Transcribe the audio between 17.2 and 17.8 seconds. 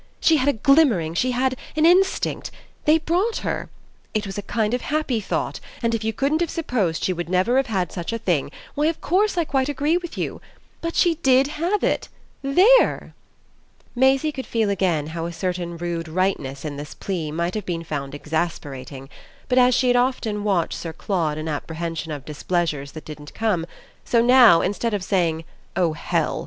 might have